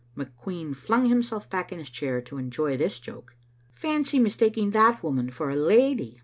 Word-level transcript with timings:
McQueen 0.17 0.75
flung 0.75 1.09
himself 1.09 1.47
back 1.47 1.71
in 1.71 1.77
his 1.77 1.87
chair 1.91 2.21
to 2.21 2.39
enjoy 2.39 2.75
this 2.75 2.97
joke. 2.97 3.35
"Fancy 3.75 4.17
mistaking 4.17 4.71
that 4.71 5.03
woman 5.03 5.29
for 5.29 5.51
a 5.51 5.55
lady!" 5.55 6.19